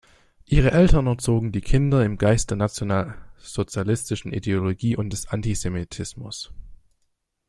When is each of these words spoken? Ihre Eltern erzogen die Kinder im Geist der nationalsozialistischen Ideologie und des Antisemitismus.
Ihre 0.47 0.71
Eltern 0.71 1.05
erzogen 1.05 1.51
die 1.51 1.61
Kinder 1.61 2.03
im 2.03 2.17
Geist 2.17 2.49
der 2.49 2.57
nationalsozialistischen 2.57 4.33
Ideologie 4.33 4.95
und 4.95 5.13
des 5.13 5.27
Antisemitismus. 5.27 6.51